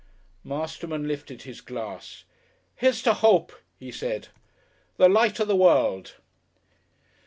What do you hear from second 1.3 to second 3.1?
his glass. "Here's